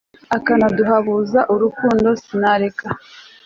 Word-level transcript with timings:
akanaduhabuza 0.37 1.39
urukundo 1.53 2.09
sinareka 2.23 2.87